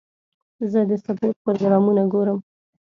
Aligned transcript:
زه 0.71 0.79
د 0.89 0.91
سپورټ 1.03 1.35
پروګرامونه 1.43 2.03
ګورم. 2.13 2.39